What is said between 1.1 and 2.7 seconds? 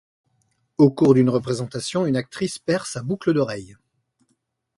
d'une représentation, une actrice